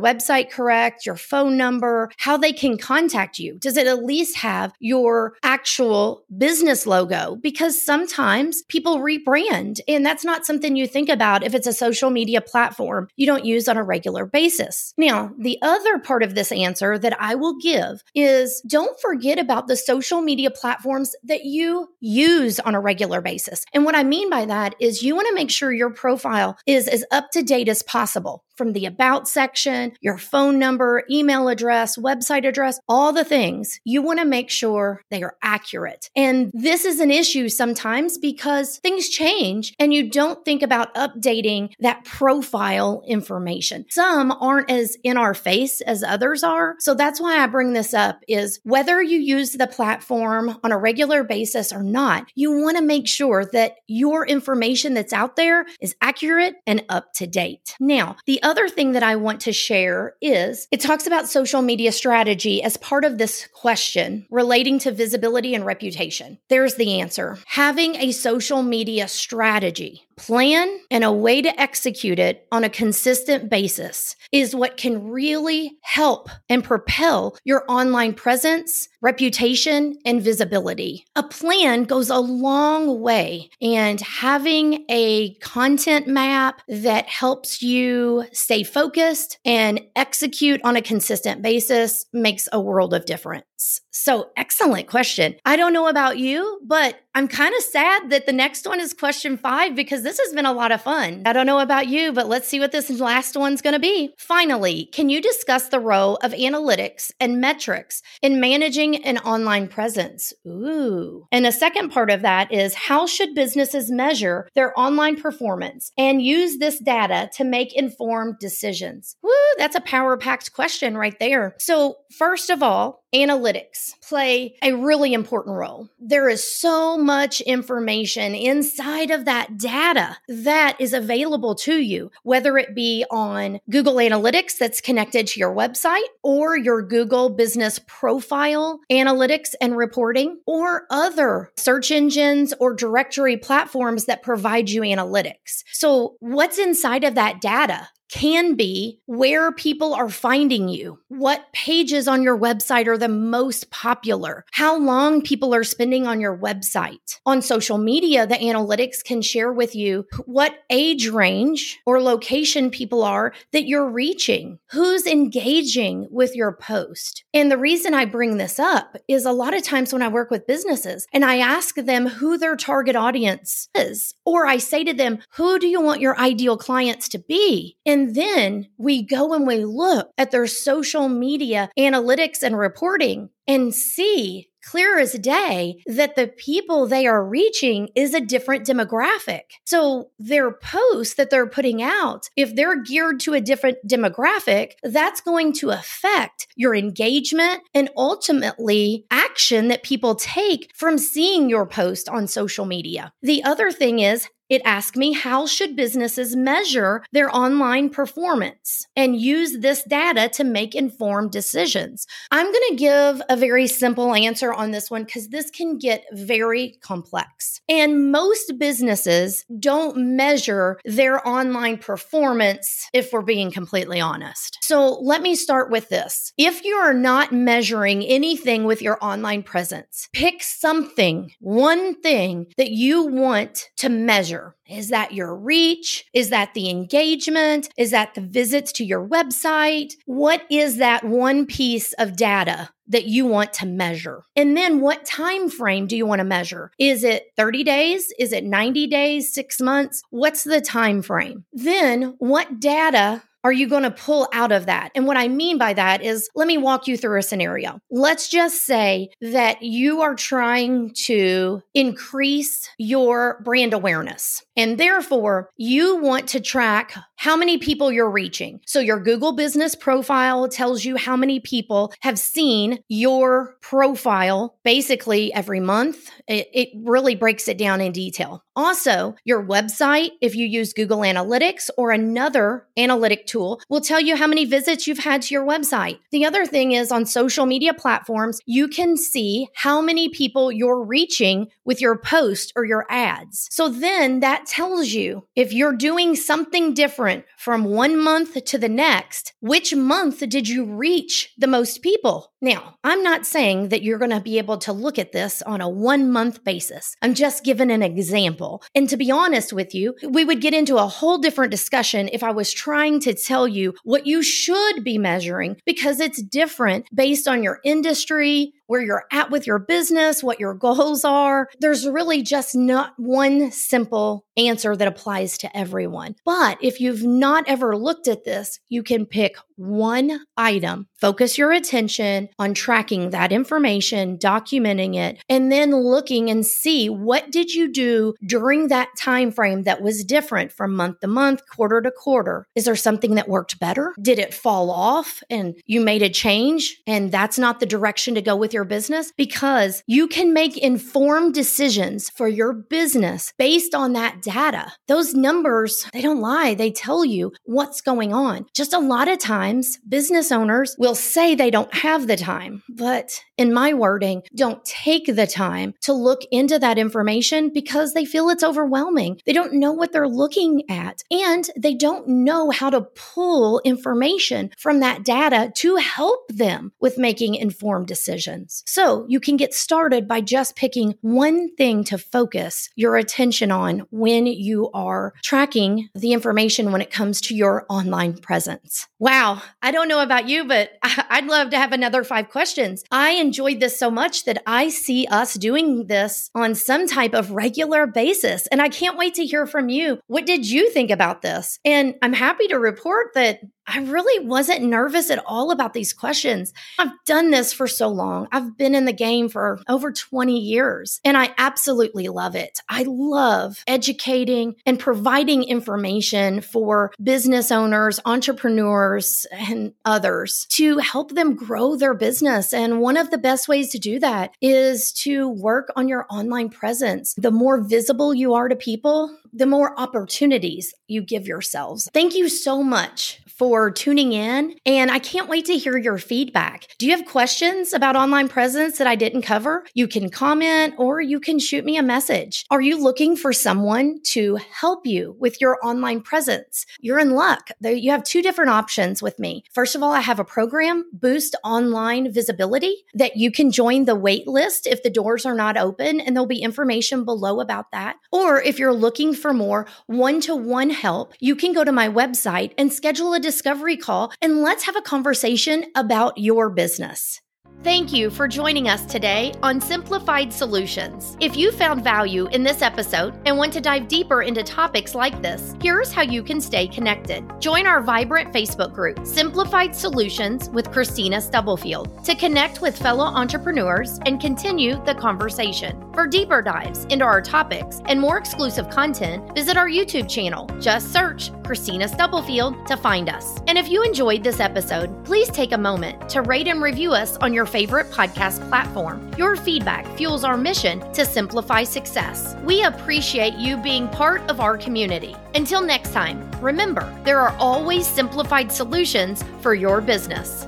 website 0.00 0.50
correct? 0.50 1.06
Your 1.06 1.16
phone 1.16 1.56
number, 1.56 2.10
how 2.18 2.36
they 2.36 2.52
can 2.52 2.76
contact 2.76 3.38
you? 3.38 3.58
Does 3.58 3.76
it 3.76 3.86
at 3.86 4.04
least 4.04 4.36
have 4.36 4.72
your 4.80 5.34
actual 5.42 6.24
business 6.36 6.86
logo? 6.86 7.36
Because 7.36 7.82
sometimes 7.82 8.62
people 8.64 8.98
rebrand 8.98 9.80
and 9.88 10.04
that's 10.04 10.24
not 10.24 10.44
something 10.46 10.76
you 10.76 10.86
think 10.86 11.08
about 11.08 11.42
if 11.42 11.54
it's 11.54 11.66
a 11.66 11.72
social 11.72 12.10
media 12.10 12.40
platform 12.40 13.08
you 13.16 13.26
don't 13.26 13.44
use 13.44 13.68
on 13.68 13.76
a 13.76 13.82
regular 13.82 14.26
basis. 14.26 14.92
Now, 14.96 15.32
the 15.38 15.58
other 15.62 15.98
part 15.98 16.22
of 16.22 16.34
this 16.34 16.52
answer 16.52 16.67
answer 16.68 16.98
that 16.98 17.18
I 17.18 17.34
will 17.34 17.56
give 17.58 18.04
is 18.14 18.60
don't 18.66 19.00
forget 19.00 19.38
about 19.38 19.68
the 19.68 19.76
social 19.76 20.20
media 20.20 20.50
platforms 20.50 21.16
that 21.24 21.44
you 21.44 21.88
use 22.00 22.60
on 22.60 22.74
a 22.74 22.80
regular 22.80 23.22
basis. 23.22 23.64
And 23.72 23.84
what 23.84 23.96
I 23.96 24.04
mean 24.04 24.28
by 24.28 24.44
that 24.44 24.74
is 24.78 25.02
you 25.02 25.14
want 25.14 25.28
to 25.28 25.34
make 25.34 25.50
sure 25.50 25.72
your 25.72 25.90
profile 25.90 26.58
is 26.66 26.86
as 26.86 27.04
up 27.10 27.30
to 27.32 27.42
date 27.42 27.68
as 27.68 27.82
possible 27.82 28.44
from 28.58 28.72
the 28.72 28.84
about 28.84 29.28
section, 29.28 29.92
your 30.00 30.18
phone 30.18 30.58
number, 30.58 31.04
email 31.10 31.48
address, 31.48 31.96
website 31.96 32.46
address, 32.46 32.80
all 32.88 33.12
the 33.12 33.24
things. 33.24 33.80
You 33.84 34.02
want 34.02 34.18
to 34.18 34.24
make 34.26 34.50
sure 34.50 35.02
they 35.10 35.22
are 35.22 35.36
accurate. 35.42 36.10
And 36.16 36.50
this 36.52 36.84
is 36.84 37.00
an 37.00 37.10
issue 37.10 37.48
sometimes 37.48 38.18
because 38.18 38.78
things 38.78 39.08
change 39.08 39.74
and 39.78 39.94
you 39.94 40.10
don't 40.10 40.44
think 40.44 40.62
about 40.62 40.94
updating 40.94 41.72
that 41.78 42.04
profile 42.04 43.02
information. 43.06 43.86
Some 43.90 44.32
aren't 44.32 44.70
as 44.70 44.96
in 45.04 45.16
our 45.16 45.34
face 45.34 45.80
as 45.80 46.02
others 46.02 46.42
are. 46.42 46.74
So 46.80 46.94
that's 46.94 47.20
why 47.20 47.38
I 47.38 47.46
bring 47.46 47.72
this 47.72 47.94
up 47.94 48.20
is 48.26 48.60
whether 48.64 49.00
you 49.00 49.18
use 49.18 49.52
the 49.52 49.68
platform 49.68 50.58
on 50.64 50.72
a 50.72 50.78
regular 50.78 51.22
basis 51.22 51.72
or 51.72 51.82
not, 51.82 52.30
you 52.34 52.50
want 52.50 52.76
to 52.76 52.82
make 52.82 53.06
sure 53.06 53.44
that 53.52 53.76
your 53.86 54.26
information 54.26 54.94
that's 54.94 55.12
out 55.12 55.36
there 55.36 55.66
is 55.80 55.94
accurate 56.02 56.56
and 56.66 56.84
up 56.88 57.12
to 57.14 57.26
date. 57.26 57.76
Now, 57.78 58.16
the 58.26 58.42
other 58.48 58.68
thing 58.68 58.92
that 58.92 59.02
I 59.02 59.16
want 59.16 59.42
to 59.42 59.52
share 59.52 60.14
is 60.22 60.66
it 60.72 60.80
talks 60.80 61.06
about 61.06 61.28
social 61.28 61.60
media 61.60 61.92
strategy 61.92 62.62
as 62.62 62.78
part 62.78 63.04
of 63.04 63.18
this 63.18 63.46
question 63.52 64.26
relating 64.30 64.78
to 64.80 64.90
visibility 64.90 65.54
and 65.54 65.66
reputation. 65.66 66.38
There's 66.48 66.76
the 66.76 67.00
answer. 67.00 67.38
Having 67.46 67.96
a 67.96 68.12
social 68.12 68.62
media 68.62 69.06
strategy 69.06 70.07
plan 70.18 70.78
and 70.90 71.04
a 71.04 71.12
way 71.12 71.40
to 71.40 71.60
execute 71.60 72.18
it 72.18 72.46
on 72.52 72.64
a 72.64 72.68
consistent 72.68 73.48
basis 73.48 74.16
is 74.32 74.54
what 74.54 74.76
can 74.76 75.08
really 75.08 75.78
help 75.82 76.28
and 76.48 76.62
propel 76.62 77.36
your 77.44 77.64
online 77.68 78.12
presence, 78.12 78.88
reputation, 79.00 79.96
and 80.04 80.20
visibility. 80.20 81.06
A 81.16 81.22
plan 81.22 81.84
goes 81.84 82.10
a 82.10 82.18
long 82.18 83.00
way, 83.00 83.50
and 83.62 84.00
having 84.00 84.84
a 84.90 85.34
content 85.36 86.06
map 86.06 86.60
that 86.68 87.08
helps 87.08 87.62
you 87.62 88.24
stay 88.32 88.62
focused 88.62 89.38
and 89.44 89.80
execute 89.96 90.60
on 90.64 90.76
a 90.76 90.82
consistent 90.82 91.42
basis 91.42 92.04
makes 92.12 92.48
a 92.52 92.60
world 92.60 92.92
of 92.92 93.06
difference. 93.06 93.44
So, 93.58 94.30
excellent 94.36 94.86
question. 94.86 95.34
I 95.44 95.56
don't 95.56 95.72
know 95.72 95.88
about 95.88 96.18
you, 96.18 96.60
but 96.64 97.00
I'm 97.14 97.26
kind 97.26 97.52
of 97.52 97.62
sad 97.64 98.10
that 98.10 98.26
the 98.26 98.32
next 98.32 98.64
one 98.64 98.78
is 98.78 98.94
question 98.94 99.36
five 99.36 99.74
because 99.74 100.04
this 100.04 100.20
has 100.20 100.32
been 100.32 100.46
a 100.46 100.52
lot 100.52 100.70
of 100.70 100.82
fun. 100.82 101.24
I 101.26 101.32
don't 101.32 101.46
know 101.46 101.58
about 101.58 101.88
you, 101.88 102.12
but 102.12 102.28
let's 102.28 102.46
see 102.46 102.60
what 102.60 102.70
this 102.70 102.88
last 102.90 103.36
one's 103.36 103.60
going 103.60 103.74
to 103.74 103.80
be. 103.80 104.14
Finally, 104.16 104.88
can 104.92 105.08
you 105.08 105.20
discuss 105.20 105.68
the 105.68 105.80
role 105.80 106.16
of 106.22 106.30
analytics 106.30 107.10
and 107.18 107.40
metrics 107.40 108.02
in 108.22 108.38
managing 108.38 109.04
an 109.04 109.18
online 109.18 109.66
presence? 109.66 110.32
Ooh. 110.46 111.26
And 111.32 111.44
a 111.44 111.50
second 111.50 111.90
part 111.90 112.10
of 112.10 112.22
that 112.22 112.52
is 112.52 112.74
how 112.74 113.08
should 113.08 113.34
businesses 113.34 113.90
measure 113.90 114.48
their 114.54 114.78
online 114.78 115.20
performance 115.20 115.90
and 115.98 116.22
use 116.22 116.58
this 116.58 116.78
data 116.78 117.30
to 117.34 117.42
make 117.42 117.74
informed 117.74 118.38
decisions? 118.38 119.16
Woo, 119.22 119.32
that's 119.56 119.74
a 119.74 119.80
power 119.80 120.16
packed 120.16 120.52
question 120.52 120.96
right 120.96 121.18
there. 121.18 121.56
So, 121.58 121.96
first 122.16 122.48
of 122.48 122.62
all, 122.62 123.02
analytics 123.14 123.94
play 124.06 124.56
a 124.62 124.72
really 124.72 125.12
important 125.12 125.56
role. 125.56 125.88
There 125.98 126.28
is 126.28 126.42
so 126.42 126.96
much 126.96 127.40
information 127.40 128.34
inside 128.34 129.10
of 129.10 129.24
that 129.24 129.56
data 129.58 130.16
that 130.28 130.76
is 130.80 130.92
available 130.92 131.54
to 131.56 131.80
you, 131.80 132.10
whether 132.22 132.58
it 132.58 132.74
be 132.74 133.04
on 133.10 133.60
Google 133.70 133.96
Analytics 133.96 134.58
that's 134.58 134.80
connected 134.80 135.26
to 135.28 135.40
your 135.40 135.54
website 135.54 136.02
or 136.22 136.56
your 136.56 136.82
Google 136.82 137.30
business 137.30 137.80
profile 137.86 138.80
analytics 138.90 139.54
and 139.60 139.76
reporting 139.76 140.40
or 140.46 140.86
other 140.90 141.50
search 141.56 141.90
engines 141.90 142.54
or 142.60 142.74
directory 142.74 143.36
platforms 143.36 144.04
that 144.06 144.22
provide 144.22 144.70
you 144.70 144.82
analytics. 144.82 145.64
So 145.72 146.16
what's 146.20 146.58
inside 146.58 147.04
of 147.04 147.14
that 147.14 147.40
data? 147.40 147.88
Can 148.08 148.54
be 148.54 149.00
where 149.06 149.52
people 149.52 149.94
are 149.94 150.08
finding 150.08 150.68
you, 150.68 150.98
what 151.08 151.52
pages 151.52 152.08
on 152.08 152.22
your 152.22 152.38
website 152.38 152.86
are 152.86 152.98
the 152.98 153.08
most 153.08 153.70
popular, 153.70 154.44
how 154.52 154.78
long 154.78 155.22
people 155.22 155.54
are 155.54 155.64
spending 155.64 156.06
on 156.06 156.20
your 156.20 156.36
website. 156.36 157.18
On 157.26 157.42
social 157.42 157.78
media, 157.78 158.26
the 158.26 158.36
analytics 158.36 159.02
can 159.04 159.22
share 159.22 159.52
with 159.52 159.74
you 159.74 160.06
what 160.26 160.58
age 160.70 161.08
range 161.08 161.78
or 161.86 162.00
location 162.00 162.70
people 162.70 163.02
are 163.02 163.32
that 163.52 163.66
you're 163.66 163.90
reaching, 163.90 164.58
who's 164.70 165.06
engaging 165.06 166.06
with 166.10 166.34
your 166.34 166.52
post. 166.52 167.24
And 167.34 167.50
the 167.50 167.58
reason 167.58 167.94
I 167.94 168.04
bring 168.04 168.36
this 168.36 168.58
up 168.58 168.96
is 169.08 169.24
a 169.24 169.32
lot 169.32 169.56
of 169.56 169.62
times 169.62 169.92
when 169.92 170.02
I 170.02 170.08
work 170.08 170.30
with 170.30 170.46
businesses 170.46 171.06
and 171.12 171.24
I 171.24 171.38
ask 171.38 171.74
them 171.74 172.06
who 172.06 172.38
their 172.38 172.56
target 172.56 172.96
audience 172.96 173.68
is, 173.74 174.14
or 174.24 174.46
I 174.46 174.58
say 174.58 174.84
to 174.84 174.92
them, 174.92 175.18
who 175.32 175.58
do 175.58 175.66
you 175.66 175.80
want 175.80 176.00
your 176.00 176.18
ideal 176.18 176.56
clients 176.56 177.08
to 177.10 177.18
be? 177.18 177.76
And 177.84 177.97
and 177.98 178.14
then 178.14 178.68
we 178.76 179.02
go 179.02 179.34
and 179.34 179.44
we 179.44 179.64
look 179.64 180.10
at 180.16 180.30
their 180.30 180.46
social 180.46 181.08
media 181.08 181.68
analytics 181.76 182.44
and 182.44 182.56
reporting 182.56 183.30
and 183.48 183.74
see 183.74 184.50
clear 184.64 184.98
as 184.98 185.14
day 185.14 185.82
that 185.86 186.14
the 186.14 186.28
people 186.28 186.86
they 186.86 187.06
are 187.06 187.24
reaching 187.24 187.88
is 187.96 188.14
a 188.14 188.20
different 188.20 188.66
demographic. 188.66 189.40
So 189.64 190.10
their 190.18 190.52
posts 190.52 191.14
that 191.14 191.30
they're 191.30 191.48
putting 191.48 191.82
out, 191.82 192.28
if 192.36 192.54
they're 192.54 192.82
geared 192.82 193.18
to 193.20 193.34
a 193.34 193.40
different 193.40 193.78
demographic, 193.88 194.72
that's 194.82 195.20
going 195.20 195.54
to 195.54 195.70
affect 195.70 196.46
your 196.54 196.74
engagement 196.74 197.62
and 197.74 197.90
ultimately 197.96 199.06
action 199.10 199.68
that 199.68 199.82
people 199.82 200.14
take 200.14 200.70
from 200.74 200.98
seeing 200.98 201.48
your 201.48 201.66
post 201.66 202.08
on 202.08 202.28
social 202.28 202.66
media. 202.66 203.12
The 203.22 203.42
other 203.42 203.72
thing 203.72 203.98
is 204.00 204.28
it 204.48 204.62
asked 204.64 204.96
me 204.96 205.12
how 205.12 205.46
should 205.46 205.76
businesses 205.76 206.34
measure 206.34 207.02
their 207.12 207.34
online 207.34 207.90
performance 207.90 208.86
and 208.96 209.20
use 209.20 209.58
this 209.58 209.82
data 209.84 210.28
to 210.30 210.44
make 210.44 210.74
informed 210.74 211.30
decisions. 211.30 212.06
I'm 212.30 212.46
going 212.46 212.68
to 212.70 212.76
give 212.76 213.22
a 213.28 213.36
very 213.36 213.66
simple 213.66 214.14
answer 214.14 214.52
on 214.52 214.70
this 214.70 214.90
one 214.90 215.04
because 215.04 215.28
this 215.28 215.50
can 215.50 215.78
get 215.78 216.04
very 216.12 216.78
complex. 216.82 217.60
And 217.68 218.10
most 218.10 218.58
businesses 218.58 219.44
don't 219.58 220.16
measure 220.16 220.78
their 220.84 221.26
online 221.26 221.78
performance 221.78 222.88
if 222.92 223.12
we're 223.12 223.22
being 223.22 223.50
completely 223.50 224.00
honest. 224.00 224.58
So 224.62 224.98
let 225.00 225.22
me 225.22 225.34
start 225.34 225.70
with 225.70 225.88
this. 225.88 226.32
If 226.38 226.64
you 226.64 226.76
are 226.76 226.94
not 226.94 227.32
measuring 227.32 228.02
anything 228.02 228.64
with 228.64 228.82
your 228.82 228.98
online 229.02 229.42
presence, 229.42 230.08
pick 230.12 230.42
something, 230.42 231.32
one 231.40 232.00
thing 232.00 232.46
that 232.56 232.70
you 232.70 233.04
want 233.04 233.66
to 233.76 233.88
measure 233.88 234.37
measure? 234.38 234.56
Is 234.68 234.88
that 234.90 235.12
your 235.12 235.34
reach? 235.34 236.04
Is 236.12 236.30
that 236.30 236.54
the 236.54 236.70
engagement? 236.70 237.68
Is 237.76 237.90
that 237.90 238.14
the 238.14 238.20
visits 238.20 238.72
to 238.72 238.84
your 238.84 239.06
website? 239.06 239.94
What 240.06 240.42
is 240.50 240.76
that 240.78 241.04
one 241.04 241.46
piece 241.46 241.92
of 241.94 242.16
data 242.16 242.70
that 242.90 243.04
you 243.04 243.26
want 243.26 243.52
to 243.52 243.66
measure. 243.66 244.24
And 244.34 244.56
then 244.56 244.80
what 244.80 245.04
time 245.04 245.50
frame 245.50 245.86
do 245.86 245.94
you 245.94 246.06
want 246.06 246.20
to 246.20 246.24
measure? 246.24 246.70
Is 246.78 247.04
it 247.04 247.26
30 247.36 247.62
days? 247.62 248.12
Is 248.18 248.32
it 248.32 248.44
90 248.44 248.86
days? 248.86 249.34
6 249.34 249.60
months? 249.60 250.02
What's 250.08 250.42
the 250.42 250.62
time 250.62 251.02
frame? 251.02 251.44
Then 251.52 252.14
what 252.18 252.60
data 252.60 253.22
are 253.44 253.52
you 253.52 253.68
going 253.68 253.84
to 253.84 253.90
pull 253.90 254.28
out 254.32 254.52
of 254.52 254.66
that? 254.66 254.90
And 254.94 255.06
what 255.06 255.16
I 255.16 255.28
mean 255.28 255.58
by 255.58 255.72
that 255.74 256.02
is 256.02 256.28
let 256.34 256.48
me 256.48 256.58
walk 256.58 256.88
you 256.88 256.96
through 256.96 257.18
a 257.18 257.22
scenario. 257.22 257.80
Let's 257.90 258.28
just 258.28 258.64
say 258.66 259.10
that 259.20 259.62
you 259.62 260.02
are 260.02 260.14
trying 260.14 260.92
to 261.06 261.62
increase 261.74 262.68
your 262.78 263.40
brand 263.44 263.74
awareness. 263.74 264.44
And 264.56 264.78
therefore, 264.78 265.50
you 265.56 265.96
want 265.96 266.28
to 266.28 266.40
track 266.40 266.94
how 267.18 267.36
many 267.36 267.58
people 267.58 267.90
you're 267.90 268.10
reaching. 268.10 268.60
So 268.64 268.78
your 268.78 269.00
Google 269.00 269.32
business 269.32 269.74
profile 269.74 270.48
tells 270.48 270.84
you 270.84 270.96
how 270.96 271.16
many 271.16 271.40
people 271.40 271.92
have 272.00 272.18
seen 272.18 272.78
your 272.88 273.56
profile 273.60 274.56
basically 274.64 275.34
every 275.34 275.60
month. 275.60 276.10
It, 276.28 276.48
it, 276.54 276.68
really 276.84 277.16
breaks 277.16 277.48
it 277.48 277.58
down 277.58 277.80
in 277.80 277.92
detail. 277.92 278.44
Also, 278.54 279.14
your 279.24 279.44
website, 279.44 280.10
if 280.20 280.36
you 280.36 280.46
use 280.46 280.72
Google 280.72 280.98
Analytics 280.98 281.70
or 281.76 281.90
another 281.90 282.66
analytic 282.76 283.26
tool, 283.26 283.37
will 283.38 283.80
tell 283.80 284.00
you 284.00 284.16
how 284.16 284.26
many 284.26 284.44
visits 284.44 284.86
you've 284.86 284.98
had 284.98 285.22
to 285.22 285.34
your 285.34 285.46
website. 285.46 285.98
The 286.10 286.24
other 286.24 286.46
thing 286.46 286.72
is 286.72 286.90
on 286.90 287.06
social 287.06 287.46
media 287.46 287.74
platforms, 287.74 288.40
you 288.46 288.68
can 288.68 288.96
see 288.96 289.48
how 289.54 289.80
many 289.80 290.08
people 290.08 290.50
you're 290.52 290.82
reaching 290.84 291.48
with 291.64 291.80
your 291.80 291.98
post 291.98 292.52
or 292.56 292.64
your 292.64 292.86
ads. 292.88 293.48
So 293.50 293.68
then 293.68 294.20
that 294.20 294.46
tells 294.46 294.88
you 294.88 295.26
if 295.36 295.52
you're 295.52 295.76
doing 295.76 296.16
something 296.16 296.74
different 296.74 297.24
from 297.36 297.64
one 297.64 297.96
month 297.96 298.42
to 298.44 298.58
the 298.58 298.68
next, 298.68 299.32
which 299.40 299.74
month 299.74 300.20
did 300.28 300.48
you 300.48 300.64
reach 300.64 301.32
the 301.38 301.46
most 301.46 301.82
people? 301.82 302.32
Now, 302.40 302.76
I'm 302.84 303.02
not 303.02 303.26
saying 303.26 303.70
that 303.70 303.82
you're 303.82 303.98
going 303.98 304.12
to 304.12 304.20
be 304.20 304.38
able 304.38 304.58
to 304.58 304.72
look 304.72 304.98
at 304.98 305.12
this 305.12 305.42
on 305.42 305.60
a 305.60 305.68
one 305.68 306.10
month 306.10 306.44
basis. 306.44 306.94
I'm 307.02 307.14
just 307.14 307.44
giving 307.44 307.70
an 307.70 307.82
example. 307.82 308.62
And 308.74 308.88
to 308.88 308.96
be 308.96 309.10
honest 309.10 309.52
with 309.52 309.74
you, 309.74 309.96
we 310.08 310.24
would 310.24 310.40
get 310.40 310.54
into 310.54 310.76
a 310.76 310.86
whole 310.86 311.18
different 311.18 311.50
discussion 311.50 312.08
if 312.12 312.22
I 312.22 312.30
was 312.30 312.52
trying 312.52 313.00
to 313.00 313.16
tell 313.24 313.48
you 313.48 313.74
what 313.84 314.06
you 314.06 314.22
should 314.22 314.84
be 314.84 314.98
measuring 314.98 315.56
because 315.64 316.00
it's 316.00 316.22
different 316.22 316.86
based 316.94 317.28
on 317.28 317.42
your 317.42 317.60
industry, 317.64 318.52
where 318.68 318.80
you're 318.80 319.04
at 319.10 319.30
with 319.30 319.46
your 319.46 319.58
business, 319.58 320.22
what 320.22 320.38
your 320.38 320.54
goals 320.54 321.04
are. 321.04 321.48
There's 321.58 321.88
really 321.88 322.22
just 322.22 322.54
not 322.54 322.94
one 322.96 323.50
simple 323.50 324.24
answer 324.36 324.76
that 324.76 324.88
applies 324.88 325.36
to 325.38 325.56
everyone. 325.56 326.14
But 326.24 326.58
if 326.62 326.80
you've 326.80 327.02
not 327.02 327.48
ever 327.48 327.76
looked 327.76 328.06
at 328.06 328.24
this, 328.24 328.60
you 328.68 328.82
can 328.82 329.04
pick 329.04 329.36
one 329.56 330.20
item, 330.36 330.86
focus 331.00 331.36
your 331.36 331.50
attention 331.50 332.28
on 332.38 332.54
tracking 332.54 333.10
that 333.10 333.32
information, 333.32 334.16
documenting 334.16 334.94
it, 334.94 335.18
and 335.28 335.50
then 335.50 335.74
looking 335.74 336.30
and 336.30 336.46
see 336.46 336.88
what 336.88 337.32
did 337.32 337.52
you 337.52 337.70
do 337.72 338.14
during 338.24 338.68
that 338.68 338.88
time 338.96 339.32
frame 339.32 339.64
that 339.64 339.82
was 339.82 340.04
different 340.04 340.52
from 340.52 340.76
month 340.76 341.00
to 341.00 341.08
month, 341.08 341.42
quarter 341.48 341.82
to 341.82 341.90
quarter. 341.90 342.46
Is 342.54 342.66
there 342.66 342.76
something 342.76 343.16
that 343.16 343.28
worked 343.28 343.58
better? 343.58 343.94
Did 344.00 344.20
it 344.20 344.32
fall 344.32 344.70
off 344.70 345.22
and 345.28 345.56
you 345.66 345.80
made 345.80 346.02
a 346.02 346.08
change 346.08 346.80
and 346.86 347.10
that's 347.10 347.38
not 347.38 347.58
the 347.58 347.66
direction 347.66 348.14
to 348.14 348.22
go 348.22 348.36
with 348.36 348.54
your 348.54 348.57
business? 348.64 349.12
Because 349.16 349.82
you 349.86 350.08
can 350.08 350.32
make 350.32 350.56
informed 350.56 351.34
decisions 351.34 352.10
for 352.10 352.28
your 352.28 352.52
business 352.52 353.32
based 353.38 353.74
on 353.74 353.92
that 353.94 354.22
data. 354.22 354.72
Those 354.86 355.14
numbers, 355.14 355.86
they 355.92 356.02
don't 356.02 356.20
lie. 356.20 356.54
They 356.54 356.70
tell 356.70 357.04
you 357.04 357.32
what's 357.44 357.80
going 357.80 358.12
on. 358.12 358.46
Just 358.54 358.72
a 358.72 358.78
lot 358.78 359.08
of 359.08 359.18
times 359.18 359.58
times 359.58 359.78
business 359.88 360.32
owners 360.32 360.74
will 360.78 360.94
say 360.94 361.34
they 361.34 361.50
don't 361.50 361.72
have 361.74 362.06
the 362.06 362.16
time, 362.16 362.62
but 362.68 363.24
in 363.36 363.52
my 363.52 363.72
wording, 363.72 364.22
don't 364.34 364.64
take 364.64 365.06
the 365.06 365.26
time 365.26 365.74
to 365.82 365.92
look 365.92 366.22
into 366.30 366.58
that 366.58 366.78
information 366.78 367.50
because 367.52 367.92
they 367.92 368.04
feel 368.04 368.28
it's 368.30 368.42
overwhelming. 368.42 369.20
They 369.26 369.32
don't 369.32 369.54
know 369.54 369.72
what 369.72 369.92
they're 369.92 370.08
looking 370.08 370.62
at 370.68 371.02
and 371.10 371.48
they 371.56 371.74
don't 371.74 372.08
know 372.08 372.50
how 372.50 372.70
to 372.70 372.80
pull 372.80 373.60
information 373.64 374.50
from 374.58 374.80
that 374.80 375.04
data 375.04 375.52
to 375.56 375.76
help 375.76 376.26
them 376.28 376.72
with 376.80 376.98
making 376.98 377.34
informed 377.36 377.86
decisions. 377.86 378.47
So 378.66 379.06
you 379.08 379.20
can 379.20 379.36
get 379.36 379.54
started 379.54 380.08
by 380.08 380.20
just 380.20 380.56
picking 380.56 380.94
one 381.00 381.54
thing 381.56 381.84
to 381.84 381.98
focus 381.98 382.68
your 382.76 382.96
attention 382.96 383.50
on 383.50 383.80
when 383.90 384.26
you 384.26 384.70
are 384.72 385.14
tracking 385.22 385.88
the 385.94 386.12
information 386.12 386.72
when 386.72 386.80
it 386.80 386.90
comes 386.90 387.20
to 387.22 387.34
your 387.34 387.66
online 387.68 388.18
presence. 388.18 388.88
Wow, 388.98 389.42
I 389.62 389.70
don't 389.70 389.88
know 389.88 390.00
about 390.00 390.28
you, 390.28 390.44
but 390.44 390.70
I'd 390.82 391.26
love 391.26 391.50
to 391.50 391.58
have 391.58 391.72
another 391.72 392.04
five 392.04 392.30
questions. 392.30 392.84
I 392.90 393.10
enjoyed 393.12 393.60
this 393.60 393.78
so 393.78 393.90
much 393.90 394.24
that 394.24 394.42
I 394.46 394.68
see 394.68 395.06
us 395.06 395.34
doing 395.34 395.86
this 395.86 396.30
on 396.34 396.54
some 396.54 396.86
type 396.86 397.14
of 397.14 397.30
regular 397.30 397.86
basis. 397.86 398.46
And 398.48 398.60
I 398.60 398.68
can't 398.68 398.98
wait 398.98 399.14
to 399.14 399.26
hear 399.26 399.46
from 399.46 399.68
you. 399.68 400.00
What 400.06 400.26
did 400.26 400.48
you 400.48 400.70
think 400.70 400.90
about 400.90 401.22
this? 401.22 401.58
And 401.64 401.94
I'm 402.02 402.12
happy 402.12 402.48
to 402.48 402.58
report 402.58 403.14
that 403.14 403.40
I 403.68 403.80
really 403.80 404.26
wasn't 404.26 404.62
nervous 404.62 405.10
at 405.10 405.22
all 405.26 405.50
about 405.50 405.74
these 405.74 405.92
questions. 405.92 406.54
I've 406.78 406.92
done 407.04 407.30
this 407.30 407.52
for 407.52 407.66
so 407.66 407.88
long. 407.88 408.26
I've 408.32 408.56
been 408.56 408.74
in 408.74 408.86
the 408.86 408.92
game 408.94 409.28
for 409.28 409.60
over 409.68 409.92
20 409.92 410.38
years 410.38 411.00
and 411.04 411.18
I 411.18 411.34
absolutely 411.36 412.08
love 412.08 412.34
it. 412.34 412.60
I 412.68 412.84
love 412.88 413.62
educating 413.66 414.56
and 414.64 414.78
providing 414.78 415.44
information 415.44 416.40
for 416.40 416.92
business 417.02 417.52
owners, 417.52 418.00
entrepreneurs, 418.06 419.26
and 419.30 419.74
others 419.84 420.46
to 420.50 420.78
help 420.78 421.12
them 421.12 421.36
grow 421.36 421.76
their 421.76 421.94
business. 421.94 422.54
And 422.54 422.80
one 422.80 422.96
of 422.96 423.10
the 423.10 423.18
best 423.18 423.48
ways 423.48 423.70
to 423.72 423.78
do 423.78 423.98
that 423.98 424.32
is 424.40 424.92
to 425.04 425.28
work 425.28 425.70
on 425.76 425.88
your 425.88 426.06
online 426.08 426.48
presence. 426.48 427.14
The 427.18 427.30
more 427.30 427.60
visible 427.60 428.14
you 428.14 428.32
are 428.32 428.48
to 428.48 428.56
people, 428.56 429.14
the 429.32 429.46
more 429.46 429.78
opportunities 429.78 430.72
you 430.86 431.02
give 431.02 431.26
yourselves. 431.26 431.88
Thank 431.92 432.14
you 432.14 432.30
so 432.30 432.62
much 432.62 433.20
for 433.26 433.57
tuning 433.66 434.12
in, 434.12 434.54
and 434.64 434.90
I 434.90 434.98
can't 434.98 435.28
wait 435.28 435.44
to 435.46 435.58
hear 435.58 435.76
your 435.76 435.98
feedback. 435.98 436.66
Do 436.78 436.86
you 436.86 436.96
have 436.96 437.06
questions 437.06 437.72
about 437.72 437.96
online 437.96 438.28
presence 438.28 438.78
that 438.78 438.86
I 438.86 438.94
didn't 438.94 439.22
cover? 439.22 439.64
You 439.74 439.88
can 439.88 440.10
comment 440.10 440.74
or 440.78 441.00
you 441.00 441.20
can 441.20 441.38
shoot 441.38 441.64
me 441.64 441.76
a 441.76 441.82
message. 441.82 442.44
Are 442.50 442.60
you 442.60 442.82
looking 442.82 443.16
for 443.16 443.32
someone 443.32 444.00
to 444.14 444.36
help 444.36 444.86
you 444.86 445.16
with 445.18 445.40
your 445.40 445.58
online 445.64 446.00
presence? 446.00 446.64
You're 446.80 446.98
in 446.98 447.10
luck. 447.10 447.50
You 447.60 447.90
have 447.90 448.04
two 448.04 448.22
different 448.22 448.50
options 448.50 449.02
with 449.02 449.18
me. 449.18 449.44
First 449.52 449.74
of 449.74 449.82
all, 449.82 449.92
I 449.92 450.00
have 450.00 450.20
a 450.20 450.24
program, 450.24 450.84
Boost 450.92 451.34
Online 451.44 452.12
Visibility, 452.12 452.84
that 452.94 453.16
you 453.16 453.30
can 453.30 453.50
join 453.50 453.84
the 453.84 453.96
wait 453.96 454.26
list 454.26 454.66
if 454.66 454.82
the 454.82 454.90
doors 454.90 455.26
are 455.26 455.34
not 455.34 455.56
open, 455.56 456.00
and 456.00 456.14
there'll 456.14 456.26
be 456.26 456.42
information 456.42 457.04
below 457.04 457.40
about 457.40 457.72
that. 457.72 457.96
Or 458.12 458.40
if 458.40 458.58
you're 458.58 458.72
looking 458.72 459.14
for 459.14 459.32
more 459.32 459.66
one 459.86 460.20
to 460.22 460.36
one 460.36 460.70
help, 460.70 461.14
you 461.20 461.34
can 461.34 461.52
go 461.52 461.64
to 461.64 461.72
my 461.72 461.88
website 461.88 462.52
and 462.56 462.72
schedule 462.72 463.14
a 463.14 463.20
discovery 463.48 463.78
call 463.78 464.12
and 464.20 464.42
let's 464.42 464.64
have 464.64 464.76
a 464.76 464.82
conversation 464.82 465.64
about 465.74 466.18
your 466.18 466.50
business. 466.50 467.22
Thank 467.64 467.92
you 467.92 468.08
for 468.08 468.28
joining 468.28 468.68
us 468.68 468.86
today 468.86 469.34
on 469.42 469.60
Simplified 469.60 470.32
Solutions. 470.32 471.16
If 471.18 471.36
you 471.36 471.50
found 471.50 471.82
value 471.82 472.28
in 472.28 472.44
this 472.44 472.62
episode 472.62 473.18
and 473.26 473.36
want 473.36 473.52
to 473.54 473.60
dive 473.60 473.88
deeper 473.88 474.22
into 474.22 474.44
topics 474.44 474.94
like 474.94 475.20
this, 475.22 475.56
here's 475.60 475.92
how 475.92 476.02
you 476.02 476.22
can 476.22 476.40
stay 476.40 476.68
connected. 476.68 477.24
Join 477.40 477.66
our 477.66 477.82
vibrant 477.82 478.32
Facebook 478.32 478.72
group, 478.72 479.04
Simplified 479.04 479.74
Solutions 479.74 480.48
with 480.50 480.70
Kristina 480.70 481.20
Stubblefield, 481.20 482.04
to 482.04 482.14
connect 482.14 482.60
with 482.60 482.78
fellow 482.78 483.06
entrepreneurs 483.06 483.98
and 484.06 484.20
continue 484.20 484.80
the 484.84 484.94
conversation. 484.94 485.92
For 485.94 486.06
deeper 486.06 486.42
dives 486.42 486.84
into 486.90 487.04
our 487.04 487.20
topics 487.20 487.80
and 487.86 488.00
more 488.00 488.18
exclusive 488.18 488.70
content, 488.70 489.34
visit 489.34 489.56
our 489.56 489.68
YouTube 489.68 490.08
channel. 490.08 490.48
Just 490.60 490.92
search 490.92 491.32
Kristina 491.48 491.88
Stubblefield 491.88 492.66
to 492.66 492.76
find 492.76 493.08
us. 493.08 493.40
And 493.46 493.56
if 493.56 493.70
you 493.70 493.82
enjoyed 493.82 494.22
this 494.22 494.38
episode, 494.38 495.02
please 495.06 495.28
take 495.28 495.52
a 495.52 495.58
moment 495.58 496.10
to 496.10 496.20
rate 496.20 496.46
and 496.46 496.60
review 496.60 496.92
us 496.92 497.16
on 497.16 497.32
your 497.32 497.46
favorite 497.46 497.90
podcast 497.90 498.46
platform. 498.50 499.10
Your 499.16 499.34
feedback 499.34 499.86
fuels 499.96 500.24
our 500.24 500.36
mission 500.36 500.80
to 500.92 501.06
simplify 501.06 501.64
success. 501.64 502.36
We 502.44 502.64
appreciate 502.64 503.32
you 503.34 503.56
being 503.56 503.88
part 503.88 504.20
of 504.28 504.40
our 504.40 504.58
community. 504.58 505.16
Until 505.34 505.62
next 505.62 505.92
time, 505.94 506.30
remember 506.42 506.94
there 507.04 507.18
are 507.18 507.34
always 507.38 507.86
simplified 507.86 508.52
solutions 508.52 509.24
for 509.40 509.54
your 509.54 509.80
business. 509.80 510.46